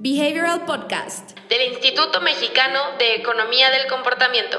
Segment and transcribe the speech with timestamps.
[0.00, 4.56] Behavioral Podcast del Instituto Mexicano de Economía del Comportamiento.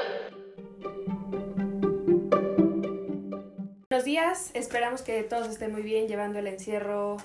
[3.88, 7.16] Buenos días, esperamos que todos estén muy bien llevando el encierro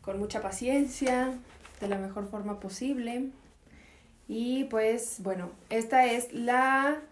[0.00, 1.32] con mucha paciencia,
[1.80, 3.26] de la mejor forma posible.
[4.26, 7.02] Y pues bueno, esta es la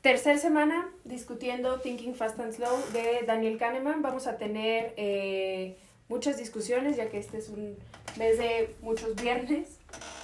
[0.00, 4.00] tercera semana discutiendo Thinking Fast and Slow de Daniel Kahneman.
[4.00, 5.76] Vamos a tener eh,
[6.08, 7.76] muchas discusiones ya que este es un
[8.18, 9.78] mes de muchos viernes.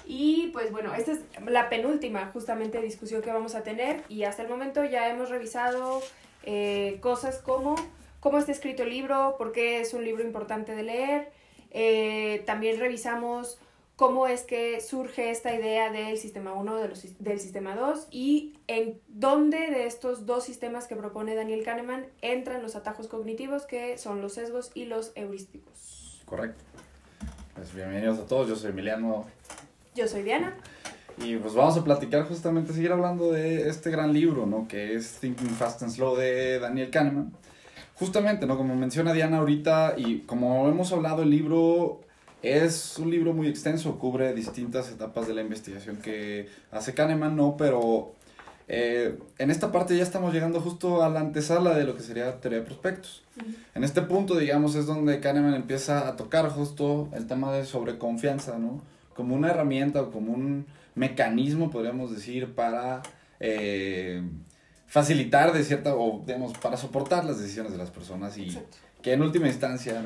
[0.07, 4.43] Y pues bueno, esta es la penúltima justamente discusión que vamos a tener y hasta
[4.43, 6.03] el momento ya hemos revisado
[6.43, 7.77] eh, cosas como
[8.21, 11.33] cómo está escrito el libro, por qué es un libro importante de leer.
[11.71, 13.59] Eh, también revisamos
[14.01, 18.99] cómo es que surge esta idea del sistema 1, de del sistema 2 y en
[19.09, 24.23] dónde de estos dos sistemas que propone Daniel Kahneman entran los atajos cognitivos que son
[24.23, 26.23] los sesgos y los heurísticos.
[26.25, 26.65] Correcto.
[27.55, 29.27] Pues bienvenidos a todos, yo soy Emiliano.
[29.95, 30.57] Yo soy Diana.
[31.19, 34.67] Y pues vamos a platicar justamente, seguir hablando de este gran libro, ¿no?
[34.67, 37.35] Que es Thinking Fast and Slow de Daniel Kahneman.
[37.97, 38.57] Justamente, ¿no?
[38.57, 42.01] Como menciona Diana ahorita y como hemos hablado, el libro
[42.43, 47.57] es un libro muy extenso, cubre distintas etapas de la investigación que hace Kahneman, ¿no?
[47.57, 48.15] Pero
[48.69, 52.41] eh, en esta parte ya estamos llegando justo a la antesala de lo que sería
[52.41, 53.25] teoría de prospectos.
[53.75, 58.59] En este punto, digamos, es donde Kahneman empieza a tocar justo el tema de sobreconfianza,
[58.59, 58.81] ¿no?
[59.15, 63.03] Como una herramienta o como un mecanismo, podríamos decir, para
[63.41, 64.23] eh,
[64.87, 68.57] facilitar de cierta, o digamos, para soportar las decisiones de las personas y
[69.03, 70.01] que en última instancia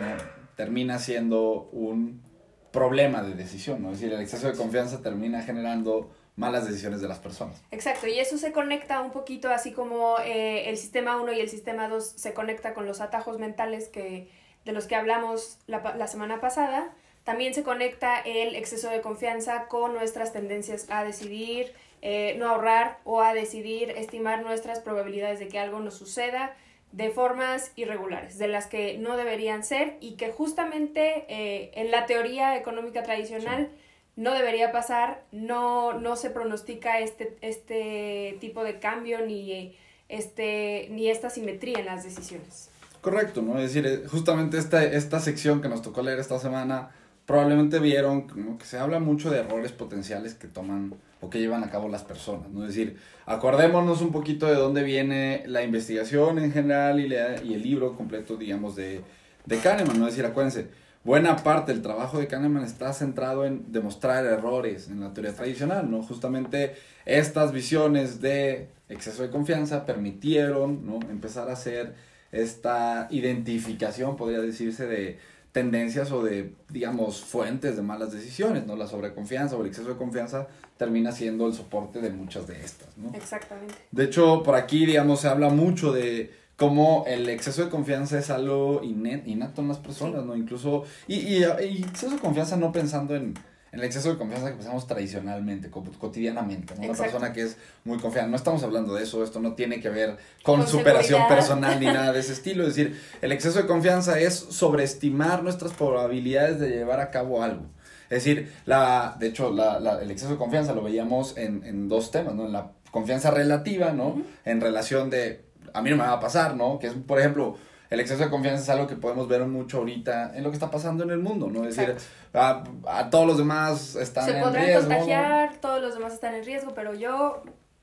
[0.57, 2.23] termina siendo un
[2.71, 3.93] problema de decisión, ¿no?
[3.93, 7.63] Es decir, el exceso de confianza termina generando malas decisiones de las personas.
[7.71, 11.49] Exacto, y eso se conecta un poquito así como eh, el sistema 1 y el
[11.49, 14.29] sistema 2 se conecta con los atajos mentales que,
[14.65, 16.93] de los que hablamos la, la semana pasada.
[17.23, 22.99] También se conecta el exceso de confianza con nuestras tendencias a decidir, eh, no ahorrar
[23.05, 26.55] o a decidir estimar nuestras probabilidades de que algo nos suceda
[26.95, 32.07] de formas irregulares, de las que no deberían ser y que justamente eh, en la
[32.07, 33.69] teoría económica tradicional
[34.15, 39.77] no debería pasar, no, no se pronostica este, este tipo de cambio ni,
[40.09, 42.71] este, ni esta simetría en las decisiones.
[43.01, 43.59] Correcto, ¿no?
[43.59, 46.91] Es decir, eh, justamente esta, esta sección que nos tocó leer esta semana,
[47.27, 51.71] probablemente vieron que se habla mucho de errores potenciales que toman o que llevan a
[51.71, 52.63] cabo las personas, ¿no?
[52.63, 52.97] Es decir,
[53.27, 57.07] acordémonos un poquito de dónde viene la investigación en general y,
[57.49, 59.01] y el libro completo, digamos, de,
[59.47, 60.07] de Kahneman, ¿no?
[60.07, 60.69] Es decir, acuérdense,
[61.03, 65.91] buena parte del trabajo de Kahneman está centrado en demostrar errores en la teoría tradicional,
[65.91, 66.03] ¿no?
[66.03, 66.75] Justamente
[67.07, 71.01] estas visiones de exceso de confianza permitieron, ¿no?
[71.11, 71.95] Empezar a hacer
[72.33, 75.19] esta identificación, podría decirse, de
[75.55, 78.75] tendencias o de, digamos, fuentes de malas decisiones, ¿no?
[78.75, 82.89] La sobreconfianza o el exceso de confianza termina siendo el soporte de muchas de estas,
[82.99, 83.15] ¿no?
[83.15, 83.73] Exactamente.
[83.93, 88.31] De hecho, por aquí, digamos, se habla mucho de como el exceso de confianza es
[88.31, 90.35] algo innato en las personas, ¿no?
[90.35, 93.35] Incluso, y, y, y, exceso de confianza no pensando en, en,
[93.75, 96.83] el exceso de confianza que pensamos tradicionalmente, cotidianamente, ¿no?
[96.83, 99.89] Una persona que es muy confiada, no estamos hablando de eso, esto no tiene que
[99.89, 104.19] ver con, superación personal ni nada de ese estilo, es decir, el exceso de confianza
[104.19, 107.65] es sobreestimar nuestras probabilidades de llevar a cabo algo.
[108.05, 111.89] Es decir, la, de hecho, la, la, el exceso de confianza lo veíamos en, en
[111.89, 112.47] dos temas, ¿no?
[112.47, 114.23] En la confianza relativa, ¿no?
[114.45, 116.79] En relación de a mí no me va a pasar, ¿no?
[116.79, 117.57] Que es, por ejemplo,
[117.91, 120.71] el exceso de confianza es algo que podemos ver mucho ahorita en lo que está
[120.71, 121.65] pasando en el mundo, ¿no?
[121.67, 121.95] Es decir,
[122.33, 124.81] a, a, todos los demás están Se en riesgo.
[124.83, 127.43] Se contagiar, todos los demás están en riesgo, pero yo,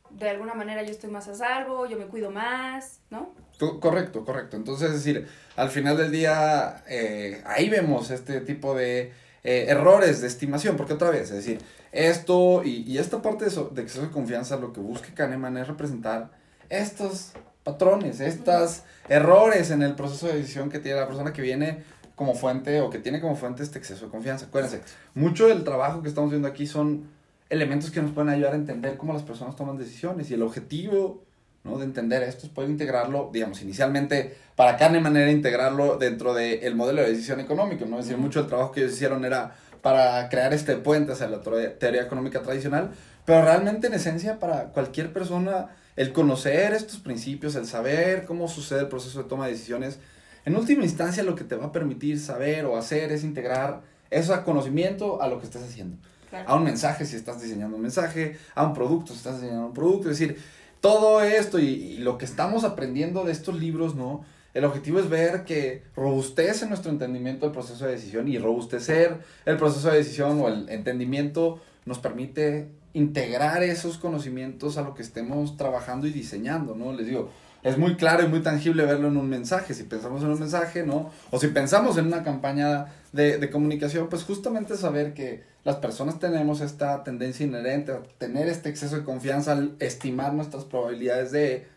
[0.10, 3.34] de alguna manera, yo estoy más a salvo, yo me cuido más, ¿no?
[3.80, 4.58] Correcto, correcto.
[4.58, 9.14] Entonces, es decir, al final del día, eh, ahí vemos este tipo de
[9.44, 11.60] eh, errores de estimación, porque otra vez, es decir,
[11.92, 15.58] esto y, y esta parte de, so, de exceso de confianza, lo que busca Kahneman
[15.58, 16.32] es representar
[16.70, 17.34] estos
[17.64, 21.84] patrones, estos errores en el proceso de decisión que tiene la persona que viene
[22.16, 24.46] como fuente o que tiene como fuente este exceso de confianza.
[24.46, 24.82] Acuérdense,
[25.16, 27.08] mucho del trabajo que estamos viendo aquí son
[27.50, 31.24] elementos que nos pueden ayudar a entender cómo las personas toman decisiones y el objetivo
[31.64, 31.78] ¿no?
[31.78, 37.02] de entender esto es poder integrarlo, digamos, inicialmente para Kahneman era integrarlo dentro del modelo
[37.02, 38.00] de decisión económico, ¿no?
[38.00, 41.42] Es decir, mucho del trabajo que ellos hicieron era para crear este puente hacia la
[41.42, 42.92] teoría económica tradicional,
[43.26, 48.82] pero realmente en esencia para cualquier persona el conocer estos principios, el saber cómo sucede
[48.82, 50.00] el proceso de toma de decisiones,
[50.46, 54.34] en última instancia lo que te va a permitir saber o hacer es integrar ese
[54.44, 55.98] conocimiento a lo que estés haciendo.
[56.30, 56.50] Claro.
[56.50, 59.74] A un mensaje si estás diseñando un mensaje, a un producto si estás diseñando un
[59.74, 60.42] producto, es decir,
[60.80, 64.24] todo esto y, y lo que estamos aprendiendo de estos libros, ¿no?
[64.54, 69.58] el objetivo es ver que robustece nuestro entendimiento del proceso de decisión y robustecer el
[69.58, 75.58] proceso de decisión o el entendimiento nos permite integrar esos conocimientos a lo que estemos
[75.58, 76.94] trabajando y diseñando, ¿no?
[76.94, 77.30] Les digo,
[77.64, 79.74] es muy claro y muy tangible verlo en un mensaje.
[79.74, 81.12] Si pensamos en un mensaje, ¿no?
[81.30, 86.20] O si pensamos en una campaña de, de comunicación, pues justamente saber que las personas
[86.20, 91.68] tenemos esta tendencia inherente a tener este exceso de confianza al estimar nuestras probabilidades de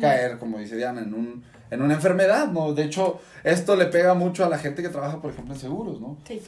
[0.00, 2.72] caer, como dice Diana, en un en una enfermedad, ¿no?
[2.72, 6.00] De hecho, esto le pega mucho a la gente que trabaja, por ejemplo, en seguros,
[6.00, 6.16] ¿no?
[6.26, 6.40] Sí.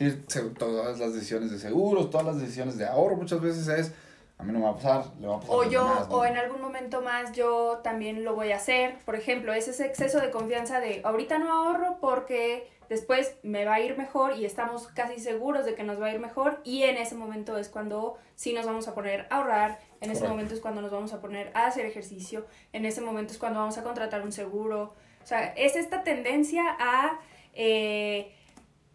[0.58, 3.92] todas las decisiones de seguros, todas las decisiones de ahorro, muchas veces es,
[4.38, 6.08] a mí no me va a pasar, le va a pasar O a yo, demás,
[6.08, 6.14] ¿no?
[6.16, 8.96] o en algún momento más yo también lo voy a hacer.
[9.04, 13.74] Por ejemplo, es ese exceso de confianza de ahorita no ahorro porque después me va
[13.74, 16.82] a ir mejor y estamos casi seguros de que nos va a ir mejor y
[16.84, 20.28] en ese momento es cuando sí nos vamos a poner a ahorrar, en ese Correcto.
[20.28, 23.58] momento es cuando nos vamos a poner a hacer ejercicio, en ese momento es cuando
[23.60, 24.94] vamos a contratar un seguro.
[25.22, 27.18] O sea, es esta tendencia a
[27.54, 28.35] eh,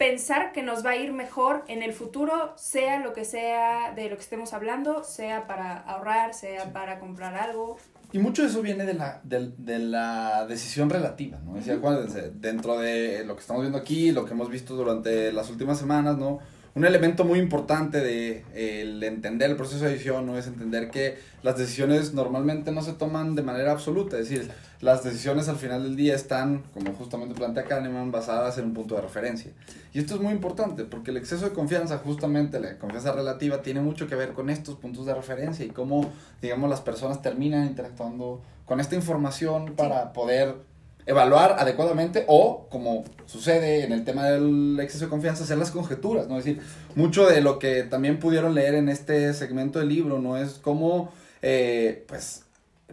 [0.02, 4.10] pensar que nos va a ir mejor en el futuro, sea lo que sea de
[4.10, 7.78] lo que estemos hablando, sea para ahorrar, sea para comprar algo.
[8.12, 11.52] Y mucho de eso viene de la, del- de, la decisión relativa, ¿no?
[11.56, 15.32] Es decir, acuérdense, dentro de lo que estamos viendo aquí, lo que hemos visto durante
[15.32, 16.40] las últimas semanas, ¿no?
[16.74, 20.38] Un elemento muy importante de eh, el entender el proceso de decisión, ¿no?
[20.38, 25.04] Es entender que las decisiones normalmente no se toman de manera absoluta, es decir, las
[25.04, 29.02] decisiones al final del día están, como justamente plantea Kahneman, basadas en un punto de
[29.02, 29.52] referencia.
[29.94, 33.82] Y esto es muy importante porque el exceso de confianza, justamente la confianza relativa, tiene
[33.82, 36.10] mucho que ver con estos puntos de referencia y cómo,
[36.42, 40.56] digamos, las personas terminan interactuando con esta información para poder
[41.06, 46.28] evaluar adecuadamente o, como sucede en el tema del exceso de confianza, hacer las conjeturas,
[46.28, 46.38] ¿no?
[46.38, 46.62] Es decir,
[46.96, 50.38] mucho de lo que también pudieron leer en este segmento del libro, ¿no?
[50.38, 51.12] Es cómo,
[51.42, 52.44] eh, pues,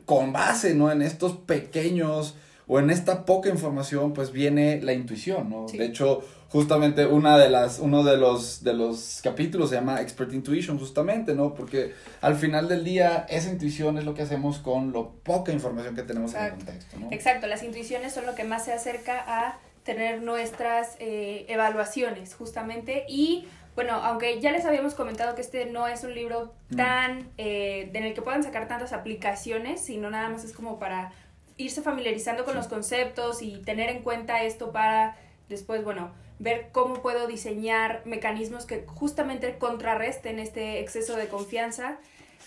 [0.05, 0.90] con base, ¿no?
[0.90, 2.34] En estos pequeños
[2.69, 5.67] o en esta poca información, pues viene la intuición, ¿no?
[5.69, 5.79] Sí.
[5.79, 10.32] De hecho, justamente una de las, uno de los, de los capítulos se llama Expert
[10.32, 11.55] Intuition, justamente, ¿no?
[11.55, 15.97] Porque al final del día, esa intuición es lo que hacemos con lo poca información
[15.97, 17.09] que tenemos en el contexto, ¿no?
[17.11, 23.05] Exacto, las intuiciones son lo que más se acerca a tener nuestras eh, evaluaciones, justamente.
[23.09, 26.76] Y bueno, aunque ya les habíamos comentado que este no es un libro Mm.
[26.76, 31.12] tan eh, en el que puedan sacar tantas aplicaciones, sino nada más es como para
[31.58, 32.58] irse familiarizando con Sí.
[32.58, 35.16] los conceptos y tener en cuenta esto para
[35.49, 41.99] después, bueno, ver cómo puedo diseñar mecanismos que justamente contrarresten este exceso de confianza.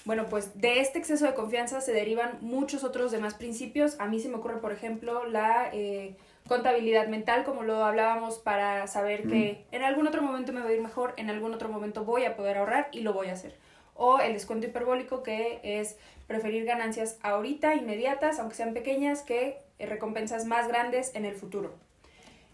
[0.05, 3.99] Bueno, pues de este exceso de confianza se derivan muchos otros demás principios.
[3.99, 6.15] A mí se me ocurre, por ejemplo, la eh,
[6.47, 10.73] contabilidad mental, como lo hablábamos, para saber que en algún otro momento me va a
[10.73, 13.55] ir mejor, en algún otro momento voy a poder ahorrar y lo voy a hacer.
[13.95, 15.97] O el descuento hiperbólico, que es
[16.27, 21.73] preferir ganancias ahorita, inmediatas, aunque sean pequeñas, que recompensas más grandes en el futuro.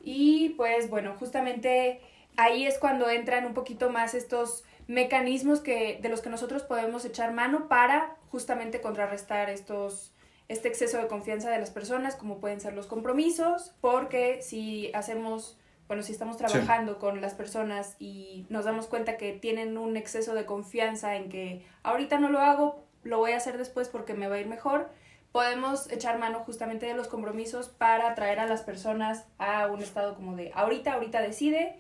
[0.02, 2.02] Y pues bueno, justamente
[2.38, 7.04] ahí es cuando entran un poquito más estos mecanismos que, de los que nosotros podemos
[7.06, 10.14] echar mano para justamente contrarrestar estos,
[10.48, 15.58] este exceso de confianza de las personas, como pueden ser los compromisos, porque si hacemos,
[15.88, 20.34] bueno, si estamos trabajando con las personas y nos damos cuenta que tienen un exceso
[20.34, 24.28] de confianza en que ahorita no lo hago, lo voy a hacer después porque me
[24.28, 24.90] va a ir mejor,
[25.32, 30.16] podemos echar mano justamente de los compromisos para traer a las personas a un estado
[30.16, 31.78] como de ahorita, ahorita decide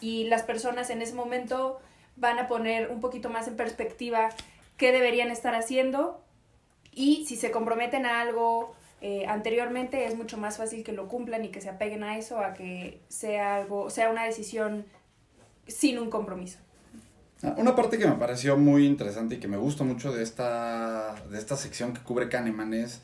[0.00, 1.80] y las personas en ese momento
[2.16, 4.28] van a poner un poquito más en perspectiva
[4.76, 6.22] qué deberían estar haciendo
[6.92, 11.44] y si se comprometen a algo eh, anteriormente es mucho más fácil que lo cumplan
[11.44, 14.86] y que se apeguen a eso a que sea algo sea una decisión
[15.66, 16.58] sin un compromiso.
[17.42, 21.14] Ah, Una parte que me pareció muy interesante y que me gustó mucho de esta,
[21.30, 23.00] de esta sección que cubre Kahneman es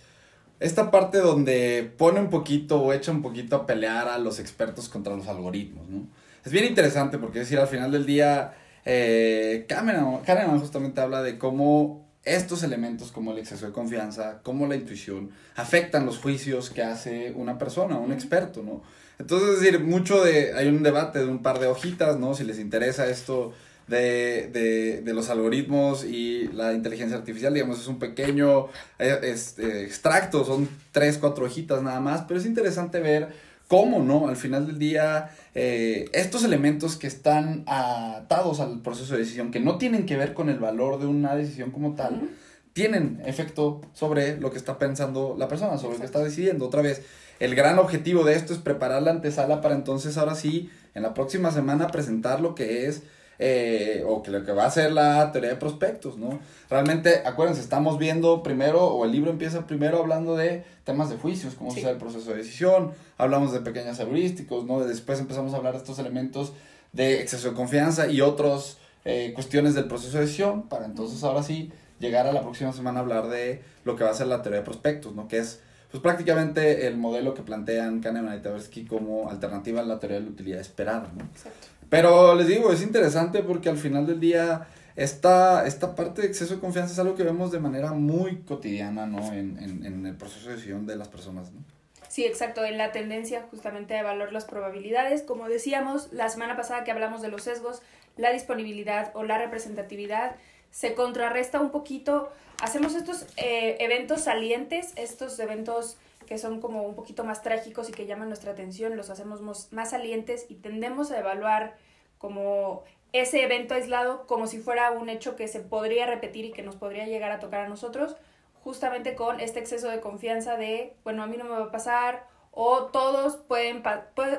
[0.60, 4.88] esta parte donde pone un poquito o echa un poquito a pelear a los expertos
[4.88, 6.06] contra los algoritmos, ¿no?
[6.44, 11.22] Es bien interesante porque es decir, al final del día, eh, Kahneman, Kahneman justamente habla
[11.22, 16.70] de cómo estos elementos como el exceso de confianza, como la intuición, afectan los juicios
[16.70, 18.82] que hace una persona, un experto, ¿no?
[19.18, 22.34] Entonces, es decir, mucho de, hay un debate de un par de hojitas, ¿no?
[22.34, 23.52] Si les interesa esto
[23.86, 29.84] de, de, de los algoritmos y la inteligencia artificial, digamos, es un pequeño eh, este,
[29.84, 33.28] extracto, son tres, cuatro hojitas nada más, pero es interesante ver
[33.68, 34.28] cómo, ¿no?
[34.28, 39.60] Al final del día, eh, estos elementos que están atados al proceso de decisión, que
[39.60, 42.30] no tienen que ver con el valor de una decisión como tal,
[42.72, 46.66] tienen efecto sobre lo que está pensando la persona, sobre lo que está decidiendo.
[46.66, 47.02] Otra vez,
[47.40, 51.14] el gran objetivo de esto es preparar la antesala para entonces ahora sí, en la
[51.14, 53.02] próxima semana, presentar lo que es
[53.38, 56.38] eh, o que lo que va a ser la teoría de prospectos, ¿no?
[56.70, 61.54] Realmente, acuérdense, estamos viendo primero, o el libro empieza primero hablando de temas de juicios,
[61.54, 64.80] cómo se da el proceso de decisión, hablamos de pequeños heurísticos, ¿no?
[64.80, 66.52] Después empezamos a hablar de estos elementos
[66.92, 71.42] de exceso de confianza y otras eh, cuestiones del proceso de decisión, para entonces ahora
[71.42, 74.42] sí llegar a la próxima semana a hablar de lo que va a ser la
[74.42, 75.28] teoría de prospectos, ¿no?
[75.28, 75.60] Que es
[75.94, 80.24] pues prácticamente el modelo que plantean Kahneman y Tversky como alternativa a la teoría de
[80.24, 81.24] la utilidad esperada, ¿no?
[81.24, 81.68] Exacto.
[81.88, 86.56] Pero les digo, es interesante porque al final del día esta, esta parte de exceso
[86.56, 89.32] de confianza es algo que vemos de manera muy cotidiana, ¿no?
[89.32, 91.60] En, en, en el proceso de decisión de las personas, ¿no?
[92.08, 95.22] Sí, exacto, en la tendencia justamente a evaluar las probabilidades.
[95.22, 97.82] Como decíamos la semana pasada que hablamos de los sesgos,
[98.16, 100.34] la disponibilidad o la representatividad
[100.74, 102.32] se contrarresta un poquito.
[102.60, 107.92] Hacemos estos eh, eventos salientes, estos eventos que son como un poquito más trágicos y
[107.92, 109.40] que llaman nuestra atención, los hacemos
[109.70, 111.76] más salientes y tendemos a evaluar
[112.18, 116.62] como ese evento aislado como si fuera un hecho que se podría repetir y que
[116.62, 118.16] nos podría llegar a tocar a nosotros,
[118.64, 122.26] justamente con este exceso de confianza de, bueno, a mí no me va a pasar
[122.50, 123.84] o todos pueden,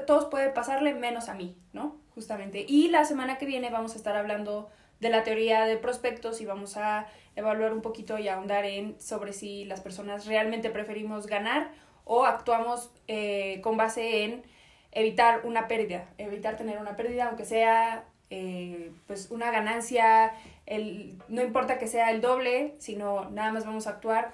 [0.06, 1.96] todos pueden pasarle menos a mí, ¿no?
[2.14, 2.66] Justamente.
[2.68, 4.70] Y la semana que viene vamos a estar hablando
[5.06, 9.34] de la teoría de prospectos y vamos a evaluar un poquito y ahondar en sobre
[9.34, 11.70] si las personas realmente preferimos ganar
[12.06, 14.44] o actuamos eh, con base en
[14.92, 20.34] evitar una pérdida, evitar tener una pérdida, aunque sea eh, pues una ganancia,
[20.66, 24.34] el, no importa que sea el doble, sino nada más vamos a actuar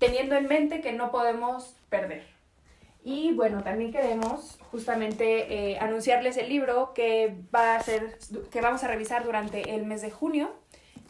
[0.00, 2.24] teniendo en mente que no podemos perder.
[3.02, 8.18] Y bueno, también queremos justamente eh, anunciarles el libro que va a ser,
[8.50, 10.52] que vamos a revisar durante el mes de junio.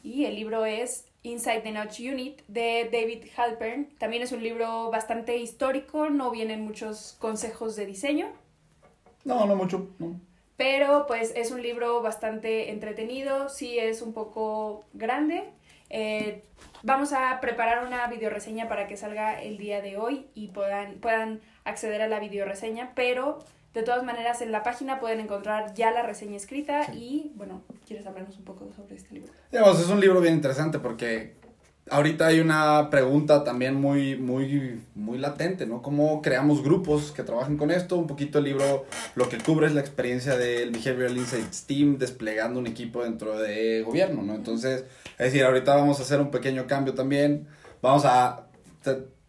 [0.03, 3.89] Y el libro es Inside the Notch Unit de David Halpern.
[3.99, 8.29] También es un libro bastante histórico, no vienen muchos consejos de diseño.
[9.25, 9.89] No, no mucho,
[10.57, 15.51] Pero pues es un libro bastante entretenido, sí es un poco grande.
[15.91, 16.45] Eh,
[16.83, 21.41] vamos a preparar una videoreseña para que salga el día de hoy y puedan, puedan
[21.65, 23.41] acceder a la videoreseña, pero
[23.75, 28.07] de todas maneras en la página pueden encontrar ya la reseña escrita y bueno, ¿quieres
[28.07, 29.33] hablarnos un poco sobre este libro?
[29.53, 31.35] Digamos, es un libro bien interesante porque
[31.91, 35.83] ahorita hay una pregunta también muy, muy, muy latente, ¿no?
[35.83, 37.97] ¿Cómo creamos grupos que trabajen con esto?
[37.97, 42.61] Un poquito el libro lo que cubre es la experiencia del Behavioral Insights Team desplegando
[42.61, 44.35] un equipo dentro de gobierno, ¿no?
[44.35, 44.85] Entonces,
[45.19, 47.47] es decir, ahorita vamos a hacer un pequeño cambio también.
[47.83, 48.47] Vamos a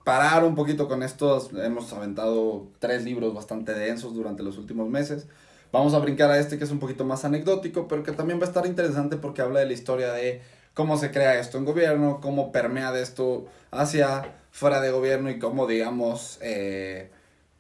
[0.04, 1.52] parar un poquito con estos.
[1.54, 5.28] Hemos aventado tres libros bastante densos durante los últimos meses.
[5.72, 8.44] Vamos a brincar a este que es un poquito más anecdótico, pero que también va
[8.44, 10.42] a estar interesante porque habla de la historia de
[10.74, 15.40] cómo se crea esto en gobierno, cómo permea de esto hacia fuera de gobierno y
[15.40, 17.10] cómo, digamos, eh,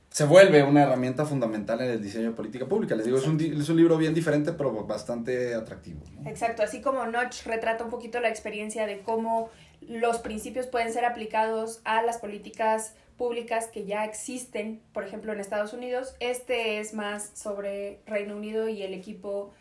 [0.10, 2.96] se vuelve una herramienta fundamental en el diseño de política pública.
[2.96, 6.02] Les digo, es un, es un libro bien diferente, pero bastante atractivo.
[6.26, 9.50] Exacto, así como Notch retrata un poquito la experiencia de cómo
[9.80, 15.40] los principios pueden ser aplicados a las políticas públicas que ya existen, por ejemplo, en
[15.40, 16.16] Estados Unidos.
[16.20, 19.54] Este es más sobre Reino Unido y el equipo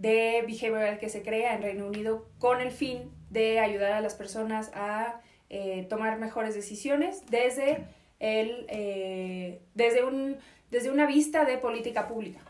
[0.00, 4.14] de behavioral que se crea en Reino Unido con el fin de ayudar a las
[4.14, 7.84] personas a eh, tomar mejores decisiones desde,
[8.18, 10.38] el, eh, desde, un,
[10.70, 12.40] desde una vista de política pública.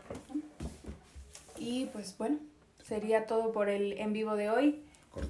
[1.57, 2.39] Y pues bueno,
[2.83, 4.81] sería todo por el en vivo de hoy.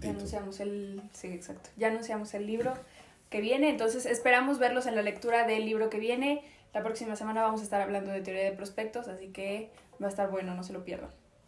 [0.01, 1.71] Ya anunciamos el, sí, exacto.
[1.75, 2.75] Ya anunciamos el libro
[3.31, 6.43] que viene, entonces esperamos verlos en la lectura del libro que viene.
[6.71, 10.09] La próxima semana vamos a estar hablando de teoría de prospectos, así que va a
[10.09, 11.09] estar bueno, no se lo pierdan.